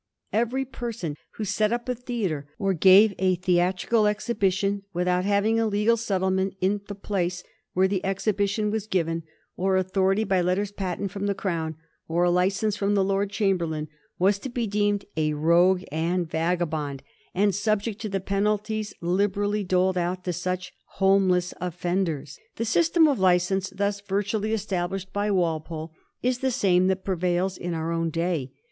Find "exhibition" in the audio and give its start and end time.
4.07-4.81, 8.03-8.71